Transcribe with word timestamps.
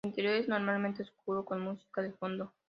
El 0.03 0.09
interior 0.09 0.33
es 0.33 0.47
normalmente 0.47 1.03
oscuro 1.03 1.45
con 1.45 1.61
música 1.61 2.01
de 2.01 2.11
fondo. 2.13 2.51